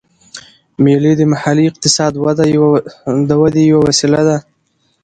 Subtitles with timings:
[0.83, 2.13] مېلې د محلي اقتصاد
[3.41, 4.37] وده یوه وسیله ده.